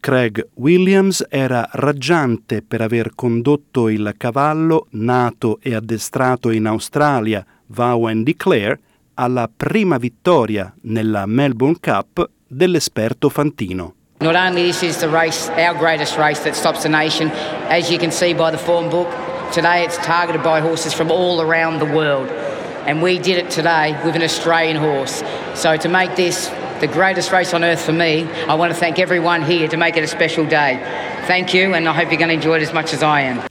Craig 0.00 0.48
Williams 0.56 1.24
era 1.30 1.66
raggiante 1.72 2.60
per 2.60 2.82
aver 2.82 3.12
condotto 3.14 3.88
il 3.88 4.12
cavallo 4.18 4.88
nato 4.90 5.60
e 5.62 5.74
addestrato 5.74 6.50
in 6.50 6.66
Australia, 6.66 7.42
and 7.74 8.24
Declare, 8.26 8.78
alla 9.14 9.48
prima 9.48 9.96
vittoria 9.96 10.70
nella 10.82 11.24
Melbourne 11.24 11.78
Cup 11.80 12.28
dell'esperto 12.46 13.30
Fantino. 13.30 13.94
Not 14.20 14.34
only 14.34 14.66
this 14.66 14.82
is 14.82 14.98
the 14.98 15.08
race, 15.08 15.50
our 15.56 15.74
greatest 15.74 16.18
race 16.18 16.42
that 16.42 16.54
stops 16.54 16.82
the 16.82 16.90
nation, 16.90 17.30
as 17.70 17.88
you 17.88 17.98
can 17.98 18.10
see 18.10 18.34
by 18.34 18.50
the 18.50 18.58
form 18.58 18.90
book, 18.90 19.08
today 19.52 19.82
it's 19.84 19.96
targeted 20.04 20.42
by 20.42 20.60
horses 20.60 20.92
from 20.92 21.10
all 21.10 21.40
around 21.40 21.78
the 21.78 21.90
world. 21.90 22.43
And 22.86 23.00
we 23.02 23.18
did 23.18 23.38
it 23.38 23.50
today 23.50 23.98
with 24.04 24.14
an 24.14 24.22
Australian 24.22 24.76
horse. 24.76 25.22
So 25.54 25.76
to 25.76 25.88
make 25.88 26.16
this 26.16 26.50
the 26.80 26.86
greatest 26.86 27.32
race 27.32 27.54
on 27.54 27.64
earth 27.64 27.80
for 27.80 27.94
me, 27.94 28.26
I 28.46 28.54
want 28.54 28.72
to 28.72 28.78
thank 28.78 28.98
everyone 28.98 29.42
here 29.42 29.68
to 29.68 29.76
make 29.76 29.96
it 29.96 30.04
a 30.04 30.06
special 30.06 30.44
day. 30.44 30.78
Thank 31.26 31.54
you, 31.54 31.72
and 31.74 31.88
I 31.88 31.92
hope 31.92 32.10
you're 32.10 32.18
going 32.18 32.28
to 32.28 32.34
enjoy 32.34 32.56
it 32.56 32.62
as 32.62 32.72
much 32.72 32.92
as 32.92 33.02
I 33.02 33.22
am. 33.22 33.42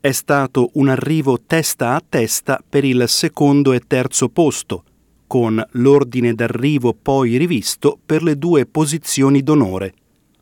È 0.00 0.12
stato 0.12 0.70
un 0.74 0.88
arrivo 0.88 1.38
testa 1.46 1.94
a 1.94 2.02
testa 2.06 2.62
per 2.68 2.84
il 2.84 3.04
secondo 3.08 3.72
e 3.72 3.80
terzo 3.86 4.28
posto, 4.28 4.84
con 5.26 5.64
l'ordine 5.72 6.34
d'arrivo 6.34 6.92
poi 6.92 7.38
rivisto 7.38 7.98
per 8.04 8.22
le 8.22 8.36
due 8.36 8.66
posizioni 8.66 9.42
d'onore, 9.42 9.94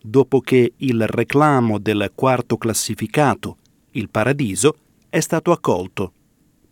dopo 0.00 0.40
che 0.40 0.72
il 0.78 1.06
reclamo 1.06 1.78
del 1.78 2.10
quarto 2.14 2.56
classificato, 2.56 3.58
il 3.92 4.08
Paradiso, 4.08 4.76
è 5.10 5.20
stato 5.20 5.52
accolto. 5.52 6.12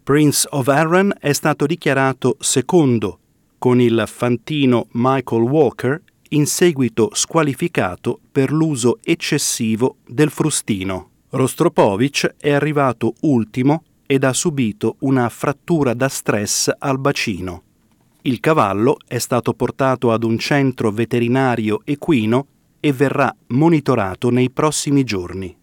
Prince 0.09 0.49
of 0.53 0.69
Arran 0.69 1.13
è 1.21 1.35
stato 1.35 1.67
dichiarato 1.67 2.39
secondo, 2.41 3.19
con 3.59 3.79
il 3.79 4.05
fantino 4.07 4.87
Michael 4.93 5.43
Walker 5.43 6.03
in 6.31 6.47
seguito 6.47 7.11
squalificato 7.13 8.19
per 8.33 8.51
l'uso 8.51 9.01
eccessivo 9.05 9.97
del 10.07 10.31
frustino. 10.31 11.11
Rostropovich 11.29 12.37
è 12.39 12.51
arrivato 12.51 13.17
ultimo 13.21 13.83
ed 14.07 14.25
ha 14.25 14.33
subito 14.33 14.97
una 15.01 15.29
frattura 15.29 15.93
da 15.93 16.09
stress 16.09 16.71
al 16.79 16.99
bacino. 16.99 17.63
Il 18.23 18.41
cavallo 18.41 18.97
è 19.07 19.19
stato 19.19 19.53
portato 19.53 20.11
ad 20.11 20.25
un 20.25 20.39
centro 20.39 20.91
veterinario 20.91 21.83
equino 21.85 22.47
e 22.81 22.95
verrà 22.95 23.31
monitorato 23.49 24.31
nei 24.31 24.49
prossimi 24.49 25.05
giorni. 25.05 25.55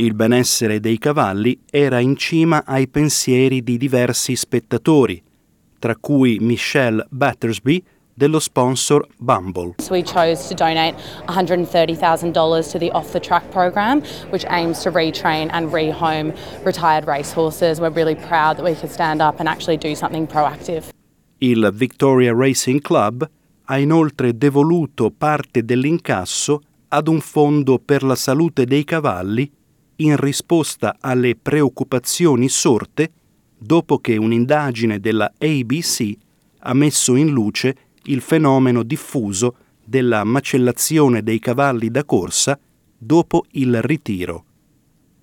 Il 0.00 0.14
benessere 0.14 0.80
dei 0.80 0.96
cavalli 0.96 1.60
era 1.70 1.98
in 1.98 2.16
cima 2.16 2.64
ai 2.64 2.88
pensieri 2.88 3.62
di 3.62 3.76
diversi 3.76 4.34
spettatori, 4.34 5.22
tra 5.78 5.94
cui 5.94 6.38
Michelle 6.40 7.04
Battersby 7.10 7.84
dello 8.14 8.38
sponsor 8.38 9.06
Bumble. 9.18 9.74
We 9.90 10.02
chose 10.02 10.48
to 10.48 10.54
donate 10.54 10.96
$130,000 11.26 12.70
to 12.70 12.78
the 12.78 12.90
Off 12.92 13.12
the 13.12 13.20
Track 13.20 13.50
program, 13.50 14.00
which 14.30 14.46
aims 14.48 14.80
to 14.84 14.90
retrain 14.90 15.50
and 15.52 15.70
rehome 15.70 16.32
retired 16.64 17.06
racehorses. 17.06 17.78
We're 17.78 17.92
really 17.92 18.16
proud 18.16 18.56
that 18.56 18.64
we 18.64 18.74
could 18.74 18.90
stand 18.90 19.20
up 19.20 19.38
and 19.38 19.46
actually 19.46 19.76
do 19.76 19.94
something 19.94 20.26
proactive. 20.26 20.84
Il 21.40 21.70
Victoria 21.74 22.34
Racing 22.34 22.80
Club 22.80 23.28
ha 23.64 23.76
inoltre 23.76 24.34
devoluto 24.34 25.10
parte 25.10 25.62
dell'incasso 25.62 26.62
ad 26.88 27.06
un 27.06 27.20
fondo 27.20 27.78
per 27.78 28.02
la 28.02 28.14
salute 28.14 28.64
dei 28.64 28.84
cavalli 28.84 29.58
in 30.00 30.16
risposta 30.16 30.96
alle 31.00 31.36
preoccupazioni 31.36 32.48
sorte 32.48 33.12
dopo 33.56 33.98
che 33.98 34.16
un'indagine 34.16 35.00
della 35.00 35.32
ABC 35.38 36.12
ha 36.60 36.74
messo 36.74 37.14
in 37.14 37.28
luce 37.28 37.76
il 38.04 38.20
fenomeno 38.20 38.82
diffuso 38.82 39.56
della 39.84 40.24
macellazione 40.24 41.22
dei 41.22 41.38
cavalli 41.38 41.90
da 41.90 42.04
corsa 42.04 42.58
dopo 42.96 43.44
il 43.52 43.80
ritiro. 43.82 44.44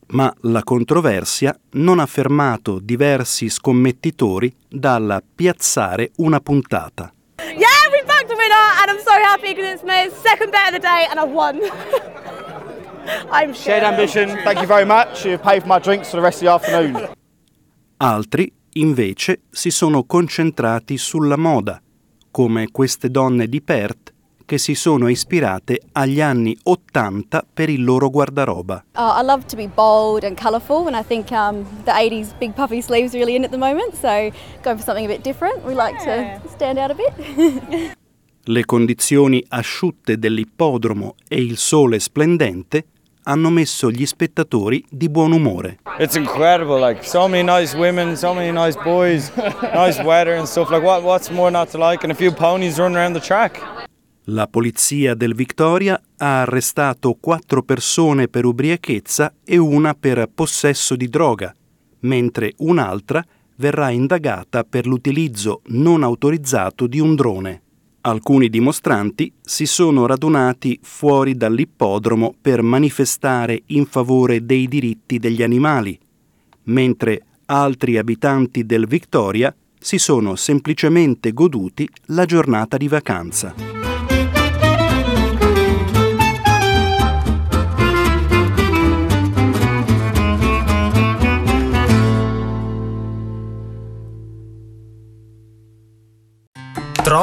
Ma 0.10 0.34
la 0.42 0.64
controversia 0.64 1.58
non 1.72 2.00
ha 2.00 2.06
fermato 2.06 2.80
diversi 2.80 3.50
scommettitori 3.50 4.54
dal 4.70 5.22
piazzare 5.36 6.12
una 6.18 6.40
puntata. 6.40 7.12
Yeah, 7.40 7.90
we 7.92 8.04
backed 8.06 8.28
the 8.28 8.36
winner 8.36 8.56
and 8.82 8.92
I'm 8.92 9.04
so 9.04 9.12
happy 9.12 9.54
because 9.54 9.74
it's 9.74 9.84
my 9.84 10.10
second 10.24 10.52
bet 10.52 10.74
of 10.74 10.74
the 10.74 10.80
day 10.80 11.08
and 11.10 11.20
I've 11.20 11.34
won. 11.34 11.60
I'm 13.32 13.54
Shared 13.54 13.84
ambition. 13.84 14.38
Thank 14.44 14.60
you 14.60 14.68
very 14.68 14.86
much. 14.86 15.26
You 15.26 15.38
paid 15.38 15.62
for 15.62 15.68
my 15.68 15.80
drinks 15.80 16.10
for 16.10 16.18
the 16.18 16.24
rest 16.24 16.42
of 16.42 16.48
the 16.48 16.52
afternoon. 16.52 17.10
Altri, 17.98 18.52
invece, 18.74 19.42
si 19.50 19.72
sono 19.72 20.04
concentrati 20.04 20.98
sulla 20.98 21.38
moda, 21.38 21.82
come 22.30 22.68
queste 22.72 23.10
donne 23.10 23.48
di 23.48 23.62
Perth 23.62 24.14
che 24.48 24.58
si 24.58 24.76
sono 24.76 25.10
ispirate 25.10 25.82
agli 25.92 26.22
anni 26.22 26.58
80 26.64 27.48
per 27.54 27.70
il 27.70 27.84
loro 27.84 28.10
guardaroba. 28.10 28.86
Oh, 28.96 29.20
I 29.20 29.26
love 29.26 29.46
to 29.48 29.58
be 29.58 29.68
bold 29.68 30.24
and 30.24 30.40
colourful, 30.40 30.88
and 30.88 30.96
I 30.96 31.04
think 31.04 31.32
um, 31.32 31.66
the 31.84 31.92
80s 31.92 32.34
big 32.40 32.54
puffy 32.54 32.82
sleeves 32.82 33.14
are 33.14 33.20
really 33.20 33.36
in 33.36 33.44
at 33.44 33.52
the 33.52 33.58
moment. 33.58 33.94
So 33.96 34.32
going 34.64 34.78
for 34.78 34.84
something 34.84 35.06
a 35.06 35.10
bit 35.10 35.22
different, 35.22 35.66
we 35.66 35.74
like 35.74 36.02
to 36.06 36.40
stand 36.50 36.78
out 36.78 36.92
a 36.92 36.96
bit. 36.96 37.96
Le 38.50 38.64
condizioni 38.64 39.44
asciutte 39.50 40.18
dell'ippodromo 40.18 41.16
e 41.28 41.42
il 41.42 41.58
sole 41.58 42.00
splendente 42.00 42.86
hanno 43.28 43.50
messo 43.50 43.92
gli 43.92 44.06
spettatori 44.06 44.84
di 44.90 45.10
buon 45.10 45.34
umore. 45.34 45.80
It's 46.00 46.16
incredible, 46.16 46.80
like 46.80 47.04
so 47.04 47.28
many 47.28 47.44
nice 47.44 47.76
women, 47.76 48.16
so 48.16 48.34
many 48.34 48.52
nice 48.52 48.78
boys, 48.84 49.32
nice 49.74 50.02
weather 50.02 50.36
and 50.36 50.48
stuff. 50.48 50.70
Like 50.70 50.84
what 50.84 51.04
what's 51.04 51.30
more 51.30 51.52
not 51.52 51.70
to 51.72 51.78
like? 51.78 52.04
And 52.04 52.12
a 52.12 52.16
few 52.16 52.32
ponies 52.32 52.78
running 52.78 52.98
around 52.98 53.14
the 53.14 53.22
track. 53.22 53.62
La 54.30 54.48
polizia 54.48 55.14
del 55.14 55.36
Victoria 55.36 56.02
ha 56.18 56.42
arrestato 56.42 57.18
quattro 57.20 57.64
persone 57.64 58.28
per 58.28 58.46
ubriachezza 58.46 59.34
e 59.46 59.58
una 59.58 59.94
per 59.94 60.30
possesso 60.34 60.96
di 60.96 61.08
droga, 61.08 61.54
mentre 62.02 62.54
un'altra 62.58 63.24
verrà 63.56 63.90
indagata 63.90 64.64
per 64.64 64.86
l'utilizzo 64.86 65.62
non 65.68 66.04
autorizzato 66.04 66.88
di 66.88 67.00
un 67.00 67.16
drone. 67.16 67.62
Alcuni 68.08 68.48
dimostranti 68.48 69.34
si 69.42 69.66
sono 69.66 70.06
radunati 70.06 70.80
fuori 70.82 71.36
dall'ippodromo 71.36 72.34
per 72.40 72.62
manifestare 72.62 73.64
in 73.66 73.86
favore 73.86 74.46
dei 74.46 74.70
diritti 74.70 75.20
degli 75.20 75.44
animali, 75.44 76.00
mentre 76.64 77.26
altri 77.48 77.98
abitanti 77.98 78.66
del 78.66 78.88
Victoria 78.88 79.54
si 79.78 79.98
sono 79.98 80.38
semplicemente 80.38 81.34
goduti 81.34 81.86
la 82.06 82.24
giornata 82.24 82.78
di 82.78 82.88
vacanza. 82.88 83.77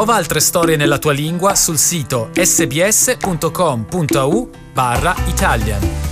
Trova 0.05 0.19
altre 0.19 0.41
storie 0.41 0.77
nella 0.77 0.99
tua 0.99 1.15
lingua 1.15 1.55
sul 1.55 1.79
sito 1.79 2.29
sbs.com.au 2.35 3.81
barra 4.75 5.17
Italian. 5.29 6.04